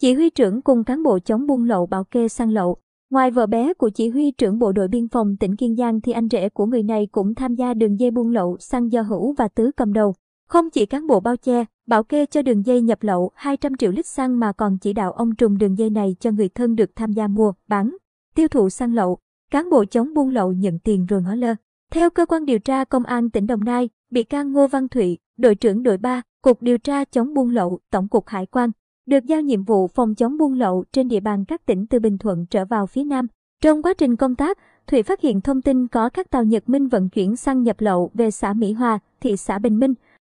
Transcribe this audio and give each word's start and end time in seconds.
Chỉ 0.00 0.14
huy 0.14 0.30
trưởng 0.30 0.62
cùng 0.62 0.84
cán 0.84 1.02
bộ 1.02 1.18
chống 1.18 1.46
buôn 1.46 1.64
lậu 1.64 1.86
bảo 1.86 2.04
kê 2.04 2.28
xăng 2.28 2.50
lậu. 2.50 2.76
Ngoài 3.10 3.30
vợ 3.30 3.46
bé 3.46 3.74
của 3.74 3.90
chỉ 3.90 4.08
huy 4.08 4.30
trưởng 4.30 4.58
bộ 4.58 4.72
đội 4.72 4.88
biên 4.88 5.08
phòng 5.08 5.36
tỉnh 5.40 5.56
Kiên 5.56 5.76
Giang 5.76 6.00
thì 6.00 6.12
anh 6.12 6.28
rể 6.28 6.48
của 6.48 6.66
người 6.66 6.82
này 6.82 7.08
cũng 7.12 7.34
tham 7.34 7.54
gia 7.54 7.74
đường 7.74 8.00
dây 8.00 8.10
buôn 8.10 8.30
lậu 8.30 8.56
xăng 8.60 8.92
do 8.92 9.02
Hữu 9.02 9.32
và 9.32 9.48
Tứ 9.48 9.70
cầm 9.76 9.92
đầu. 9.92 10.14
Không 10.48 10.70
chỉ 10.70 10.86
cán 10.86 11.06
bộ 11.06 11.20
bao 11.20 11.36
che, 11.36 11.64
bảo 11.86 12.02
kê 12.02 12.26
cho 12.26 12.42
đường 12.42 12.66
dây 12.66 12.82
nhập 12.82 12.98
lậu 13.02 13.30
200 13.34 13.76
triệu 13.76 13.90
lít 13.90 14.06
xăng 14.06 14.38
mà 14.38 14.52
còn 14.52 14.78
chỉ 14.78 14.92
đạo 14.92 15.12
ông 15.12 15.34
trùm 15.34 15.58
đường 15.58 15.78
dây 15.78 15.90
này 15.90 16.16
cho 16.20 16.30
người 16.30 16.48
thân 16.48 16.74
được 16.74 16.90
tham 16.96 17.12
gia 17.12 17.26
mua, 17.26 17.52
bán, 17.68 17.96
tiêu 18.34 18.48
thụ 18.48 18.70
xăng 18.70 18.94
lậu. 18.94 19.18
Cán 19.50 19.70
bộ 19.70 19.84
chống 19.84 20.14
buôn 20.14 20.30
lậu 20.30 20.52
nhận 20.52 20.78
tiền 20.78 21.06
rồi 21.06 21.22
ngó 21.22 21.34
lơ. 21.34 21.54
Theo 21.92 22.10
cơ 22.10 22.26
quan 22.26 22.44
điều 22.44 22.58
tra 22.58 22.84
công 22.84 23.04
an 23.04 23.30
tỉnh 23.30 23.46
Đồng 23.46 23.64
Nai, 23.64 23.88
bị 24.10 24.22
can 24.22 24.52
Ngô 24.52 24.66
Văn 24.66 24.88
Thụy, 24.88 25.18
đội 25.38 25.54
trưởng 25.54 25.82
đội 25.82 25.96
3, 25.96 26.22
Cục 26.42 26.62
điều 26.62 26.78
tra 26.78 27.04
chống 27.04 27.34
buôn 27.34 27.50
lậu, 27.50 27.80
Tổng 27.90 28.08
cục 28.08 28.26
Hải 28.26 28.46
quan, 28.46 28.70
được 29.06 29.24
giao 29.24 29.40
nhiệm 29.40 29.64
vụ 29.64 29.88
phòng 29.88 30.14
chống 30.14 30.38
buôn 30.38 30.54
lậu 30.54 30.84
trên 30.92 31.08
địa 31.08 31.20
bàn 31.20 31.44
các 31.44 31.66
tỉnh 31.66 31.86
từ 31.86 31.98
Bình 31.98 32.18
Thuận 32.18 32.46
trở 32.46 32.64
vào 32.64 32.86
phía 32.86 33.04
Nam. 33.04 33.26
Trong 33.62 33.82
quá 33.82 33.94
trình 33.94 34.16
công 34.16 34.34
tác, 34.34 34.58
Thụy 34.86 35.02
phát 35.02 35.20
hiện 35.20 35.40
thông 35.40 35.62
tin 35.62 35.88
có 35.88 36.08
các 36.08 36.30
tàu 36.30 36.44
Nhật 36.44 36.68
Minh 36.68 36.88
vận 36.88 37.08
chuyển 37.08 37.36
xăng 37.36 37.62
nhập 37.62 37.76
lậu 37.80 38.10
về 38.14 38.30
xã 38.30 38.52
Mỹ 38.52 38.72
Hòa, 38.72 38.98
thị 39.20 39.36
xã 39.36 39.58
Bình 39.58 39.78
Minh, 39.78 39.94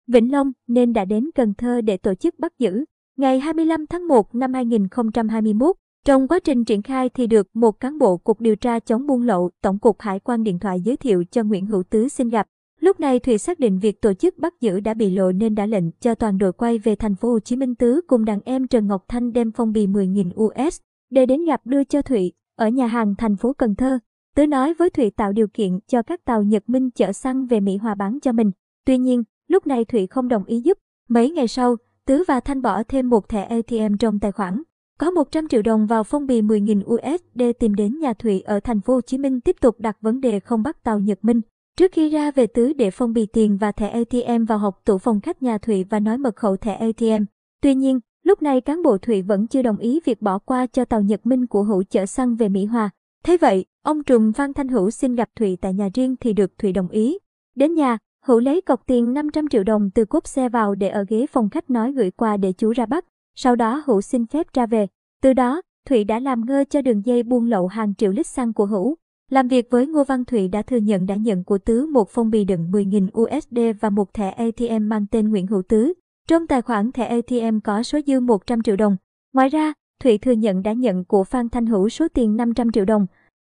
Vĩnh 0.07 0.33
Long 0.33 0.53
nên 0.67 0.93
đã 0.93 1.05
đến 1.05 1.31
Cần 1.35 1.55
Thơ 1.55 1.81
để 1.81 1.97
tổ 1.97 2.15
chức 2.15 2.39
bắt 2.39 2.53
giữ. 2.59 2.85
Ngày 3.17 3.41
25 3.41 3.87
tháng 3.87 4.09
1 4.09 4.35
năm 4.35 4.55
2021, 4.55 5.77
trong 6.05 6.29
quá 6.29 6.39
trình 6.39 6.65
triển 6.65 6.83
khai 6.83 7.09
thì 7.09 7.27
được 7.27 7.49
một 7.55 7.81
cán 7.81 7.99
bộ 7.99 8.17
Cục 8.17 8.41
Điều 8.41 8.57
tra 8.57 8.81
chống 8.81 9.07
buôn 9.07 9.23
lậu, 9.23 9.51
Tổng 9.63 9.79
cục 9.79 10.01
Hải 10.01 10.21
quan 10.21 10.43
điện 10.43 10.59
thoại 10.59 10.81
giới 10.81 10.97
thiệu 10.97 11.25
cho 11.31 11.43
Nguyễn 11.43 11.67
Hữu 11.67 11.83
Tứ 11.83 12.09
xin 12.09 12.29
gặp. 12.29 12.47
Lúc 12.83 13.01
này 13.01 13.19
Thủy 13.19 13.39
xác 13.39 13.59
định 13.59 13.79
việc 13.79 14.01
tổ 14.01 14.15
chức 14.15 14.39
bắt 14.39 14.61
giữ 14.61 14.81
đã 14.81 14.95
bị 14.95 15.11
lộ 15.11 15.33
nên 15.33 15.55
đã 15.55 15.67
lệnh 15.67 15.91
cho 16.01 16.15
toàn 16.15 16.39
đội 16.39 16.53
quay 16.53 16.79
về 16.79 16.97
thành 16.97 17.15
phố 17.15 17.31
Hồ 17.31 17.39
Chí 17.39 17.57
Minh 17.57 17.75
Tứ 17.75 18.01
cùng 18.07 18.25
đàn 18.25 18.41
em 18.45 18.67
Trần 18.67 18.87
Ngọc 18.87 19.05
Thanh 19.09 19.33
đem 19.33 19.53
phong 19.53 19.73
bì 19.73 19.87
10.000 19.87 20.45
US 20.45 20.81
để 21.11 21.27
đến 21.27 21.45
gặp 21.45 21.61
đưa 21.65 21.85
cho 21.85 22.03
Thụy 22.03 22.33
ở 22.57 22.69
nhà 22.69 22.87
hàng 22.87 23.15
thành 23.19 23.37
phố 23.37 23.53
Cần 23.53 23.75
Thơ. 23.75 23.99
Tứ 24.37 24.47
nói 24.47 24.75
với 24.75 24.91
Thụy 24.91 25.11
tạo 25.11 25.33
điều 25.33 25.47
kiện 25.49 25.79
cho 25.87 26.03
các 26.03 26.25
tàu 26.25 26.43
Nhật 26.43 26.63
Minh 26.67 26.91
chở 26.91 27.13
xăng 27.13 27.47
về 27.47 27.61
Mỹ 27.61 27.77
Hòa 27.77 27.95
bán 27.95 28.19
cho 28.23 28.33
mình. 28.33 28.51
Tuy 28.87 28.99
nhiên, 28.99 29.23
lúc 29.49 29.67
này 29.67 29.85
Thụy 29.85 30.07
không 30.07 30.29
đồng 30.29 30.45
ý 30.45 30.61
giúp. 30.61 30.79
Mấy 31.09 31.31
ngày 31.31 31.49
sau, 31.49 31.77
Tứ 32.07 32.25
và 32.29 32.41
Thanh 32.41 32.63
bỏ 32.63 32.83
thêm 32.83 33.09
một 33.09 33.29
thẻ 33.29 33.43
ATM 33.43 33.97
trong 33.99 34.19
tài 34.19 34.33
khoản. 34.33 34.63
Có 34.99 35.11
100 35.11 35.49
triệu 35.49 35.63
đồng 35.63 35.87
vào 35.87 36.05
phong 36.05 36.27
bì 36.27 36.43
10.000 36.43 36.83
USD 36.95 37.43
tìm 37.61 37.75
đến 37.75 37.99
nhà 37.99 38.13
Thụy 38.13 38.41
ở 38.41 38.61
thành 38.61 38.81
phố 38.81 38.95
Hồ 38.95 39.01
Chí 39.01 39.19
Minh 39.19 39.41
tiếp 39.41 39.57
tục 39.61 39.81
đặt 39.81 39.97
vấn 40.01 40.21
đề 40.21 40.41
không 40.41 40.63
bắt 40.63 40.85
tàu 40.85 40.99
Nhật 40.99 41.19
Minh. 41.25 41.41
Trước 41.79 41.93
khi 41.93 42.09
ra 42.09 42.31
về 42.31 42.47
Tứ 42.47 42.73
để 42.73 42.91
phong 42.91 43.13
bì 43.13 43.27
tiền 43.27 43.57
và 43.57 43.73
thẻ 43.73 43.89
ATM 43.89 44.45
vào 44.45 44.59
hộp 44.59 44.85
tủ 44.85 44.99
phòng 44.99 45.21
khách 45.21 45.43
nhà 45.43 45.59
Thụy 45.59 45.85
và 45.85 46.01
nói 46.01 46.19
mật 46.19 46.37
khẩu 46.37 46.57
thẻ 46.57 46.75
ATM. 46.75 47.25
Tuy 47.63 47.75
nhiên, 47.75 48.01
lúc 48.25 48.43
này 48.43 48.61
cán 48.61 48.83
bộ 48.83 48.99
Thụy 48.99 49.23
vẫn 49.23 49.47
chưa 49.47 49.63
đồng 49.63 49.79
ý 49.79 50.01
việc 50.05 50.23
bỏ 50.23 50.39
qua 50.39 50.67
cho 50.67 50.85
tàu 50.85 51.01
Nhật 51.01 51.27
Minh 51.27 51.47
của 51.47 51.63
Hữu 51.63 51.83
chở 51.83 52.07
xăng 52.07 52.37
về 52.37 52.49
Mỹ 52.49 52.65
Hòa. 52.65 52.91
Thế 53.25 53.37
vậy, 53.37 53.65
ông 53.83 54.05
trùm 54.05 54.33
Phan 54.33 54.55
Thanh 54.55 54.69
Hữu 54.69 54.91
xin 54.91 55.15
gặp 55.15 55.29
Thụy 55.37 55.57
tại 55.61 55.75
nhà 55.75 55.89
riêng 55.95 56.17
thì 56.21 56.33
được 56.33 56.59
Thụy 56.59 56.73
đồng 56.73 56.89
ý. 56.89 57.19
Đến 57.55 57.75
nhà, 57.75 57.99
Hữu 58.25 58.41
lấy 58.41 58.61
cọc 58.61 58.87
tiền 58.87 59.13
500 59.13 59.49
triệu 59.49 59.65
đồng 59.65 59.91
từ 59.91 60.05
cốp 60.05 60.27
xe 60.27 60.49
vào 60.49 60.75
để 60.75 60.89
ở 60.89 61.05
ghế 61.09 61.27
phòng 61.27 61.51
khách 61.51 61.71
nói 61.71 61.93
gửi 61.93 62.11
qua 62.11 62.37
để 62.37 62.53
chú 62.53 62.73
ra 62.73 62.87
bắt. 62.87 63.05
Sau 63.35 63.57
đó 63.57 63.83
Hữu 63.87 64.01
xin 64.01 64.27
phép 64.27 64.47
ra 64.55 64.67
về. 64.67 64.87
Từ 65.23 65.33
đó, 65.33 65.63
Thụy 65.89 66.05
đã 66.05 66.19
làm 66.19 66.47
ngơ 66.47 66.65
cho 66.71 66.83
đường 66.83 67.07
dây 67.07 67.23
buôn 67.23 67.47
lậu 67.47 67.67
hàng 67.67 67.95
triệu 67.95 68.11
lít 68.11 68.27
xăng 68.27 68.53
của 68.53 68.67
Hữu. 68.67 68.97
Làm 69.33 69.49
việc 69.49 69.71
với 69.71 69.87
Ngô 69.87 70.05
Văn 70.05 70.25
Thụy 70.25 70.49
đã 70.49 70.63
thừa 70.63 70.77
nhận 70.77 71.07
đã 71.07 71.15
nhận 71.15 71.45
của 71.45 71.59
Tứ 71.59 71.87
một 71.87 72.09
phong 72.11 72.31
bì 72.31 72.45
đựng 72.45 72.71
10.000 72.71 73.07
USD 73.23 73.59
và 73.81 73.91
một 73.91 74.15
thẻ 74.15 74.31
ATM 74.31 74.89
mang 74.89 75.07
tên 75.11 75.29
Nguyễn 75.29 75.47
Hữu 75.47 75.63
Tứ. 75.63 75.93
Trong 76.29 76.47
tài 76.47 76.63
khoản 76.63 76.93
thẻ 76.93 77.05
ATM 77.07 77.59
có 77.65 77.83
số 77.83 77.99
dư 78.07 78.21
100 78.21 78.63
triệu 78.63 78.77
đồng. 78.77 78.97
Ngoài 79.33 79.49
ra, 79.49 79.73
Thụy 80.05 80.19
thừa 80.19 80.33
nhận 80.33 80.63
đã 80.63 80.73
nhận 80.73 81.05
của 81.05 81.25
Phan 81.25 81.49
Thanh 81.49 81.67
Hữu 81.67 81.89
số 81.89 82.09
tiền 82.09 82.37
500 82.37 82.73
triệu 82.73 82.85
đồng. 82.85 83.07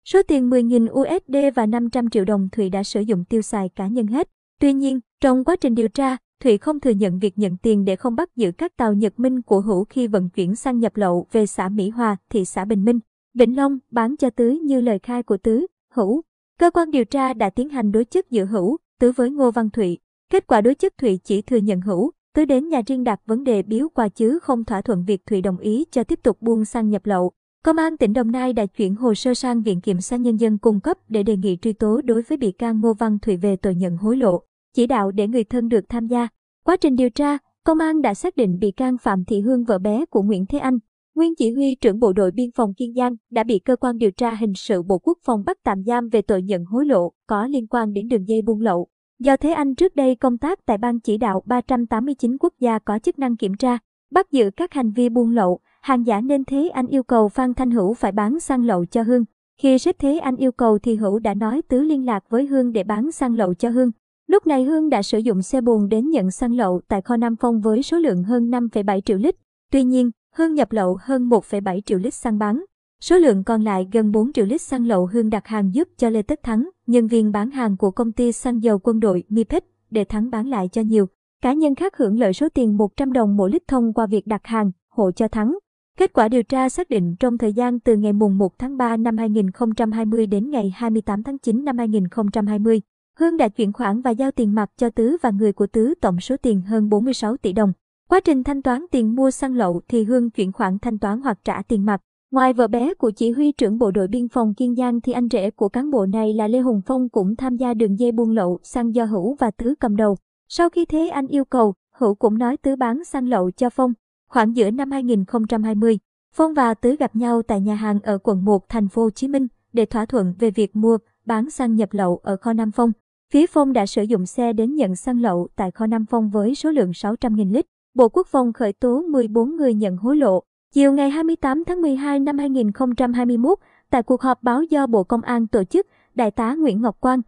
Số 0.06 0.22
tiền 0.28 0.50
10.000 0.50 0.88
USD 0.92 1.56
và 1.56 1.66
500 1.66 2.10
triệu 2.10 2.26
đồng 2.26 2.50
Thụy 2.52 2.70
đã 2.70 2.84
sử 2.84 3.02
dụng 3.02 3.24
tiêu 3.26 3.42
xài 3.42 3.70
cá 3.70 3.88
nhân 3.88 4.08
hết. 4.08 4.30
Tuy 4.60 4.74
nhiên, 4.74 5.00
trong 5.22 5.44
quá 5.44 5.56
trình 5.56 5.76
điều 5.76 5.88
tra, 5.88 6.18
Thụy 6.44 6.58
không 6.58 6.80
thừa 6.80 6.92
nhận 6.92 7.20
việc 7.20 7.38
nhận 7.38 7.58
tiền 7.58 7.86
để 7.86 7.96
không 7.96 8.16
bắt 8.16 8.36
giữ 8.36 8.52
các 8.52 8.78
tàu 8.78 8.94
Nhật 8.94 9.20
Minh 9.20 9.42
của 9.42 9.62
Hữu 9.62 9.86
khi 9.86 10.08
vận 10.08 10.30
chuyển 10.30 10.56
xăng 10.56 10.80
nhập 10.80 10.98
lậu 10.98 11.28
về 11.32 11.46
xã 11.46 11.70
Mỹ 11.70 11.90
Hòa, 11.90 12.18
thị 12.30 12.46
xã 12.46 12.66
Bình 12.66 12.86
Minh. 12.86 13.00
Vĩnh 13.34 13.56
Long 13.58 13.80
bán 13.92 14.18
cho 14.18 14.30
Tứ 14.30 14.50
như 14.50 14.82
lời 14.82 15.00
khai 15.00 15.24
của 15.24 15.38
Tứ, 15.38 15.66
Hữu. 15.92 16.22
Cơ 16.60 16.72
quan 16.72 16.92
điều 16.92 17.06
tra 17.06 17.34
đã 17.34 17.50
tiến 17.50 17.70
hành 17.70 17.92
đối 17.92 18.06
chất 18.06 18.32
giữa 18.32 18.46
Hữu, 18.46 18.78
Tứ 19.00 19.12
với 19.12 19.30
Ngô 19.30 19.52
Văn 19.52 19.70
Thụy. 19.70 19.98
Kết 20.30 20.48
quả 20.48 20.62
đối 20.62 20.76
chất 20.76 20.98
Thụy 20.98 21.20
chỉ 21.24 21.42
thừa 21.42 21.58
nhận 21.58 21.82
Hữu, 21.82 22.12
Tứ 22.36 22.46
đến 22.46 22.70
nhà 22.70 22.82
riêng 22.88 23.04
đặt 23.04 23.22
vấn 23.26 23.44
đề 23.44 23.62
biếu 23.62 23.90
quà 23.90 24.10
chứ 24.10 24.40
không 24.40 24.64
thỏa 24.64 24.82
thuận 24.82 25.04
việc 25.06 25.26
Thụy 25.26 25.42
đồng 25.42 25.58
ý 25.58 25.86
cho 25.92 26.04
tiếp 26.04 26.20
tục 26.24 26.42
buôn 26.42 26.66
xăng 26.66 26.90
nhập 26.90 27.06
lậu. 27.06 27.32
Công 27.64 27.78
an 27.78 27.98
tỉnh 27.98 28.14
Đồng 28.14 28.32
Nai 28.32 28.54
đã 28.54 28.66
chuyển 28.66 28.96
hồ 28.96 29.14
sơ 29.14 29.34
sang 29.34 29.62
Viện 29.62 29.82
Kiểm 29.82 30.02
sát 30.02 30.20
Nhân 30.20 30.38
dân 30.38 30.58
cung 30.58 30.80
cấp 30.80 30.98
để 31.10 31.24
đề 31.24 31.38
nghị 31.38 31.58
truy 31.62 31.74
tố 31.74 32.02
đối 32.02 32.22
với 32.22 32.38
bị 32.38 32.52
can 32.52 32.82
Ngô 32.82 32.94
Văn 32.94 33.20
Thụy 33.20 33.38
về 33.38 33.56
tội 33.56 33.76
nhận 33.76 33.98
hối 33.98 34.18
lộ, 34.18 34.42
chỉ 34.74 34.88
đạo 34.88 35.12
để 35.12 35.28
người 35.28 35.44
thân 35.44 35.70
được 35.70 35.90
tham 35.90 36.08
gia. 36.08 36.28
Quá 36.64 36.78
trình 36.78 36.96
điều 36.96 37.10
tra, 37.10 37.38
công 37.64 37.80
an 37.80 38.02
đã 38.02 38.14
xác 38.14 38.36
định 38.36 38.60
bị 38.60 38.72
can 38.72 38.98
Phạm 38.98 39.26
Thị 39.26 39.42
Hương 39.42 39.64
vợ 39.64 39.78
bé 39.78 40.06
của 40.06 40.22
Nguyễn 40.22 40.46
Thế 40.46 40.58
Anh, 40.58 40.80
Nguyên 41.16 41.36
chỉ 41.36 41.52
huy 41.52 41.76
trưởng 41.76 42.00
bộ 42.00 42.14
đội 42.14 42.32
biên 42.32 42.52
phòng 42.52 42.74
Kiên 42.74 42.94
Giang 42.94 43.16
đã 43.32 43.44
bị 43.44 43.60
cơ 43.60 43.76
quan 43.76 43.98
điều 43.98 44.12
tra 44.12 44.36
hình 44.36 44.54
sự 44.56 44.82
Bộ 44.82 44.98
Quốc 44.98 45.18
phòng 45.26 45.44
bắt 45.46 45.58
tạm 45.64 45.84
giam 45.84 46.10
về 46.10 46.22
tội 46.22 46.42
nhận 46.42 46.66
hối 46.66 46.86
lộ 46.86 47.12
có 47.28 47.48
liên 47.48 47.68
quan 47.68 47.94
đến 47.94 48.08
đường 48.08 48.28
dây 48.28 48.42
buôn 48.42 48.62
lậu. 48.62 48.88
Do 49.20 49.38
Thế 49.38 49.52
Anh 49.52 49.76
trước 49.76 49.96
đây 49.96 50.16
công 50.16 50.38
tác 50.38 50.66
tại 50.66 50.78
Ban 50.78 51.00
chỉ 51.00 51.18
đạo 51.18 51.44
389 51.46 52.38
quốc 52.38 52.54
gia 52.60 52.80
có 52.80 53.00
chức 53.00 53.20
năng 53.20 53.38
kiểm 53.38 53.56
tra, 53.56 53.78
bắt 54.12 54.32
giữ 54.32 54.52
các 54.56 54.74
hành 54.74 54.92
vi 54.92 55.10
buôn 55.10 55.32
lậu, 55.32 55.60
hàng 55.82 56.06
giả 56.06 56.22
nên 56.22 56.46
Thế 56.46 56.70
Anh 56.70 56.88
yêu 56.88 57.04
cầu 57.04 57.30
Phan 57.30 57.54
Thanh 57.54 57.72
Hữu 57.72 57.94
phải 57.94 58.12
bán 58.12 58.40
xăng 58.40 58.66
lậu 58.66 58.86
cho 58.86 59.04
Hương. 59.04 59.26
Khi 59.62 59.80
sếp 59.80 60.00
Thế 60.00 60.18
Anh 60.18 60.36
yêu 60.36 60.52
cầu 60.52 60.80
thì 60.80 60.96
Hữu 60.96 61.20
đã 61.20 61.34
nói 61.34 61.62
tứ 61.68 61.82
liên 61.82 62.06
lạc 62.06 62.24
với 62.30 62.46
Hương 62.46 62.72
để 62.72 62.84
bán 62.84 63.12
xăng 63.12 63.36
lậu 63.36 63.54
cho 63.54 63.70
Hương. 63.70 63.92
Lúc 64.28 64.48
này 64.48 64.64
Hương 64.64 64.90
đã 64.90 65.02
sử 65.04 65.18
dụng 65.18 65.42
xe 65.42 65.62
bồn 65.62 65.90
đến 65.90 66.10
nhận 66.10 66.32
xăng 66.32 66.56
lậu 66.56 66.82
tại 66.88 67.02
kho 67.02 67.18
Nam 67.18 67.36
Phong 67.36 67.62
với 67.62 67.84
số 67.84 67.98
lượng 67.98 68.24
hơn 68.24 68.52
5,7 68.52 69.02
triệu 69.02 69.18
lít. 69.18 69.36
Tuy 69.72 69.84
nhiên, 69.84 70.12
Hương 70.36 70.54
nhập 70.54 70.72
lậu 70.72 70.98
hơn 71.02 71.30
1,7 71.30 71.82
triệu 71.82 72.00
lít 72.00 72.14
xăng 72.14 72.40
bán. 72.40 72.66
Số 73.02 73.18
lượng 73.18 73.44
còn 73.44 73.62
lại 73.62 73.88
gần 73.92 74.12
4 74.12 74.34
triệu 74.34 74.46
lít 74.46 74.62
xăng 74.62 74.88
lậu 74.88 75.06
Hương 75.06 75.30
đặt 75.30 75.48
hàng 75.48 75.74
giúp 75.74 75.88
cho 75.98 76.10
Lê 76.10 76.22
Tất 76.22 76.44
Thắng, 76.44 76.70
nhân 76.88 77.08
viên 77.08 77.32
bán 77.32 77.52
hàng 77.52 77.78
của 77.78 77.92
công 77.92 78.12
ty 78.12 78.32
xăng 78.32 78.64
dầu 78.64 78.80
quân 78.80 79.00
đội 79.00 79.24
Mipec 79.30 79.64
để 79.90 80.04
Thắng 80.04 80.30
bán 80.30 80.48
lại 80.48 80.70
cho 80.72 80.82
nhiều. 80.82 81.06
Cá 81.42 81.54
nhân 81.54 81.76
khác 81.76 81.98
hưởng 81.98 82.20
lợi 82.20 82.34
số 82.34 82.50
tiền 82.50 82.78
100 82.78 83.14
đồng 83.14 83.38
mỗi 83.38 83.52
lít 83.52 83.68
thông 83.68 83.94
qua 83.94 84.06
việc 84.06 84.28
đặt 84.28 84.42
hàng, 84.44 84.72
hộ 84.90 85.12
cho 85.12 85.28
Thắng. 85.28 85.58
Kết 85.98 86.14
quả 86.14 86.28
điều 86.28 86.44
tra 86.44 86.70
xác 86.70 86.90
định 86.90 87.16
trong 87.20 87.38
thời 87.38 87.54
gian 87.54 87.80
từ 87.80 87.96
ngày 87.96 88.14
mùng 88.14 88.38
1 88.38 88.60
tháng 88.60 88.78
3 88.78 88.98
năm 88.98 89.18
2020 89.18 90.28
đến 90.28 90.50
ngày 90.50 90.74
28 90.76 91.24
tháng 91.24 91.38
9 91.38 91.66
năm 91.66 91.78
2020, 91.78 92.82
Hương 93.20 93.38
đã 93.38 93.48
chuyển 93.48 93.74
khoản 93.74 94.02
và 94.02 94.12
giao 94.12 94.32
tiền 94.32 94.56
mặt 94.56 94.72
cho 94.78 94.90
Tứ 94.90 95.18
và 95.22 95.30
người 95.30 95.54
của 95.54 95.68
Tứ 95.68 95.94
tổng 96.02 96.20
số 96.20 96.36
tiền 96.38 96.62
hơn 96.62 96.90
46 96.90 97.38
tỷ 97.38 97.54
đồng. 97.54 97.74
Quá 98.12 98.20
trình 98.20 98.44
thanh 98.44 98.62
toán 98.62 98.86
tiền 98.92 99.16
mua 99.16 99.32
xăng 99.32 99.56
lậu 99.56 99.82
thì 99.88 100.04
Hương 100.04 100.30
chuyển 100.30 100.52
khoản 100.52 100.80
thanh 100.80 101.00
toán 101.00 101.22
hoặc 101.22 101.38
trả 101.44 101.62
tiền 101.62 101.86
mặt. 101.86 102.02
Ngoài 102.32 102.54
vợ 102.54 102.68
bé 102.68 102.94
của 102.94 103.12
chỉ 103.12 103.32
huy 103.32 103.52
trưởng 103.52 103.78
bộ 103.78 103.92
đội 103.92 104.08
biên 104.08 104.28
phòng 104.28 104.54
Kiên 104.54 104.76
Giang 104.76 105.02
thì 105.02 105.14
anh 105.14 105.28
rể 105.32 105.52
của 105.52 105.70
cán 105.70 105.92
bộ 105.92 106.06
này 106.06 106.34
là 106.34 106.48
Lê 106.48 106.60
Hùng 106.60 106.82
Phong 106.86 107.10
cũng 107.10 107.36
tham 107.36 107.56
gia 107.56 107.74
đường 107.74 108.00
dây 108.00 108.12
buôn 108.12 108.32
lậu 108.32 108.60
xăng 108.64 108.96
do 108.96 109.06
Hữu 109.06 109.36
và 109.40 109.52
Tứ 109.52 109.74
cầm 109.80 109.96
đầu. 109.96 110.18
Sau 110.50 110.70
khi 110.70 110.86
thế 110.86 111.08
anh 111.08 111.28
yêu 111.28 111.46
cầu, 111.46 111.74
Hữu 111.98 112.16
cũng 112.16 112.38
nói 112.38 112.58
Tứ 112.58 112.76
bán 112.76 113.04
xăng 113.04 113.28
lậu 113.28 113.52
cho 113.52 113.70
Phong. 113.70 113.94
Khoảng 114.30 114.56
giữa 114.56 114.72
năm 114.72 114.92
2020, 114.92 116.00
Phong 116.36 116.54
và 116.54 116.74
Tứ 116.74 116.96
gặp 116.96 117.16
nhau 117.16 117.42
tại 117.42 117.62
nhà 117.62 117.76
hàng 117.76 118.00
ở 118.04 118.18
quận 118.18 118.46
1 118.46 118.70
thành 118.70 118.88
phố 118.88 119.04
Hồ 119.04 119.10
Chí 119.10 119.28
Minh 119.28 119.48
để 119.74 119.86
thỏa 119.86 120.06
thuận 120.06 120.34
về 120.40 120.52
việc 120.52 120.76
mua, 120.76 120.98
bán 121.26 121.50
xăng 121.50 121.76
nhập 121.76 121.90
lậu 121.92 122.20
ở 122.24 122.36
kho 122.36 122.54
Nam 122.54 122.72
Phong. 122.72 122.92
Phía 123.34 123.48
Phong 123.48 123.74
đã 123.74 123.86
sử 123.86 124.04
dụng 124.04 124.26
xe 124.26 124.54
đến 124.54 124.76
nhận 124.76 124.96
xăng 124.96 125.22
lậu 125.22 125.48
tại 125.56 125.72
kho 125.72 125.88
Nam 125.88 126.06
Phong 126.06 126.30
với 126.30 126.56
số 126.56 126.72
lượng 126.72 126.92
600.000 126.92 127.54
lít. 127.54 127.66
Bộ 127.94 128.10
Quốc 128.10 128.28
phòng 128.28 128.54
khởi 128.54 128.74
tố 128.74 129.02
14 129.02 129.56
người 129.56 129.74
nhận 129.74 129.98
hối 129.98 130.18
lộ. 130.18 130.44
Chiều 130.74 130.94
ngày 130.94 131.10
28 131.10 131.64
tháng 131.66 131.82
12 131.82 132.20
năm 132.20 132.38
2021, 132.38 133.60
tại 133.90 134.04
cuộc 134.04 134.22
họp 134.22 134.44
báo 134.44 134.64
do 134.64 134.88
Bộ 134.88 135.04
Công 135.04 135.22
an 135.22 135.48
tổ 135.48 135.64
chức, 135.64 135.88
Đại 136.16 136.32
tá 136.32 136.56
Nguyễn 136.56 136.82
Ngọc 136.82 137.00
Quang, 137.00 137.22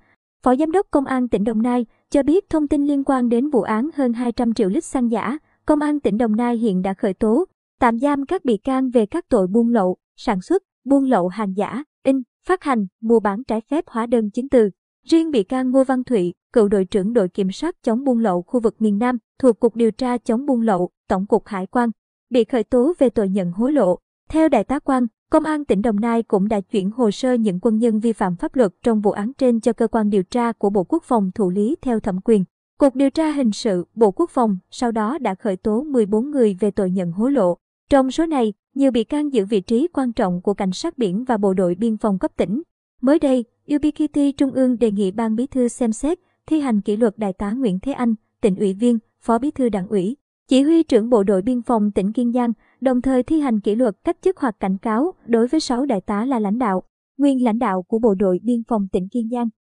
Phó 0.43 0.55
Giám 0.55 0.71
đốc 0.71 0.87
Công 0.91 1.05
an 1.05 1.27
tỉnh 1.27 1.43
Đồng 1.43 1.61
Nai, 1.61 1.85
cho 2.09 2.23
biết 2.23 2.49
thông 2.49 2.67
tin 2.67 2.85
liên 2.87 3.03
quan 3.03 3.29
đến 3.29 3.49
vụ 3.49 3.61
án 3.61 3.89
hơn 3.95 4.13
200 4.13 4.53
triệu 4.53 4.69
lít 4.69 4.83
xăng 4.83 5.11
giả. 5.11 5.37
Công 5.65 5.79
an 5.79 5.99
tỉnh 5.99 6.17
Đồng 6.17 6.35
Nai 6.35 6.57
hiện 6.57 6.81
đã 6.81 6.93
khởi 6.93 7.13
tố, 7.13 7.45
tạm 7.79 7.99
giam 7.99 8.25
các 8.25 8.45
bị 8.45 8.57
can 8.57 8.89
về 8.89 9.05
các 9.05 9.25
tội 9.29 9.47
buôn 9.47 9.69
lậu, 9.69 9.97
sản 10.15 10.41
xuất, 10.41 10.63
buôn 10.85 11.03
lậu 11.03 11.27
hàng 11.27 11.53
giả, 11.57 11.83
in, 12.03 12.21
phát 12.45 12.63
hành, 12.63 12.87
mua 13.01 13.19
bán 13.19 13.43
trái 13.43 13.61
phép 13.69 13.83
hóa 13.87 14.05
đơn 14.05 14.31
chứng 14.31 14.49
từ. 14.49 14.69
Riêng 15.07 15.31
bị 15.31 15.43
can 15.43 15.71
Ngô 15.71 15.83
Văn 15.83 16.03
Thụy, 16.03 16.33
cựu 16.53 16.67
đội 16.67 16.85
trưởng 16.85 17.13
đội 17.13 17.29
kiểm 17.29 17.51
soát 17.51 17.75
chống 17.83 18.03
buôn 18.03 18.19
lậu 18.19 18.41
khu 18.41 18.59
vực 18.59 18.81
miền 18.81 18.97
Nam 18.97 19.17
thuộc 19.39 19.59
Cục 19.59 19.75
Điều 19.75 19.91
tra 19.91 20.17
chống 20.17 20.45
buôn 20.45 20.61
lậu, 20.61 20.89
Tổng 21.07 21.25
cục 21.25 21.47
Hải 21.47 21.67
quan, 21.67 21.89
bị 22.29 22.43
khởi 22.43 22.63
tố 22.63 22.93
về 22.99 23.09
tội 23.09 23.29
nhận 23.29 23.51
hối 23.51 23.71
lộ. 23.71 23.99
Theo 24.29 24.49
Đại 24.49 24.63
tá 24.63 24.79
Quang, 24.79 25.07
Công 25.33 25.43
an 25.43 25.65
tỉnh 25.65 25.81
Đồng 25.81 25.99
Nai 25.99 26.23
cũng 26.23 26.47
đã 26.47 26.61
chuyển 26.61 26.91
hồ 26.91 27.11
sơ 27.11 27.33
những 27.33 27.59
quân 27.61 27.77
nhân 27.77 27.99
vi 27.99 28.13
phạm 28.13 28.35
pháp 28.35 28.55
luật 28.55 28.73
trong 28.83 29.01
vụ 29.01 29.11
án 29.11 29.33
trên 29.33 29.59
cho 29.59 29.73
cơ 29.73 29.87
quan 29.87 30.09
điều 30.09 30.23
tra 30.23 30.51
của 30.51 30.69
Bộ 30.69 30.83
Quốc 30.83 31.03
phòng 31.03 31.31
thụ 31.35 31.49
lý 31.49 31.75
theo 31.81 31.99
thẩm 31.99 32.19
quyền. 32.25 32.43
Cục 32.79 32.95
điều 32.95 33.09
tra 33.09 33.31
hình 33.31 33.51
sự 33.51 33.85
Bộ 33.95 34.11
Quốc 34.11 34.29
phòng 34.29 34.57
sau 34.71 34.91
đó 34.91 35.17
đã 35.17 35.35
khởi 35.35 35.55
tố 35.55 35.83
14 35.83 36.31
người 36.31 36.57
về 36.59 36.71
tội 36.71 36.91
nhận 36.91 37.11
hối 37.11 37.31
lộ. 37.31 37.57
Trong 37.89 38.11
số 38.11 38.25
này, 38.25 38.53
nhiều 38.75 38.91
bị 38.91 39.03
can 39.03 39.33
giữ 39.33 39.45
vị 39.45 39.61
trí 39.61 39.87
quan 39.93 40.13
trọng 40.13 40.41
của 40.41 40.53
cảnh 40.53 40.71
sát 40.71 40.97
biển 40.97 41.23
và 41.23 41.37
bộ 41.37 41.53
đội 41.53 41.75
biên 41.75 41.97
phòng 41.97 42.19
cấp 42.19 42.31
tỉnh. 42.37 42.61
Mới 43.01 43.19
đây, 43.19 43.45
UBKT 43.75 44.19
Trung 44.37 44.51
ương 44.51 44.77
đề 44.77 44.91
nghị 44.91 45.11
Ban 45.11 45.35
Bí 45.35 45.47
thư 45.47 45.67
xem 45.67 45.91
xét, 45.91 46.19
thi 46.47 46.59
hành 46.59 46.81
kỷ 46.81 46.97
luật 46.97 47.17
Đại 47.17 47.33
tá 47.33 47.51
Nguyễn 47.51 47.79
Thế 47.79 47.91
Anh, 47.91 48.15
tỉnh 48.41 48.55
ủy 48.55 48.73
viên, 48.73 48.99
Phó 49.21 49.39
Bí 49.39 49.51
thư 49.51 49.69
Đảng 49.69 49.87
ủy, 49.87 50.17
chỉ 50.47 50.61
huy 50.61 50.83
trưởng 50.83 51.09
bộ 51.09 51.23
đội 51.23 51.41
biên 51.41 51.61
phòng 51.61 51.91
tỉnh 51.91 52.13
Kiên 52.13 52.31
Giang, 52.31 52.51
đồng 52.81 53.01
thời 53.01 53.23
thi 53.23 53.39
hành 53.39 53.59
kỷ 53.59 53.75
luật 53.75 53.95
cách 54.03 54.17
chức 54.21 54.39
hoặc 54.39 54.55
cảnh 54.59 54.77
cáo 54.77 55.13
đối 55.25 55.47
với 55.47 55.59
6 55.59 55.85
đại 55.85 56.01
tá 56.01 56.25
là 56.25 56.39
lãnh 56.39 56.57
đạo, 56.57 56.83
nguyên 57.17 57.43
lãnh 57.43 57.59
đạo 57.59 57.83
của 57.83 57.99
bộ 57.99 58.15
đội 58.15 58.39
biên 58.43 58.63
phòng 58.67 58.87
tỉnh 58.91 59.07
Kiên 59.11 59.29
Giang. 59.29 59.49